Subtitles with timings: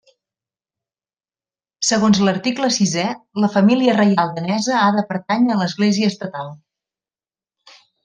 [1.89, 3.05] Segons l'article sisè,
[3.45, 6.55] la família reial danesa ha de pertànyer a l'església estatal.